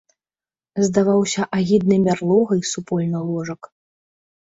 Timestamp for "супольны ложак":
2.73-3.75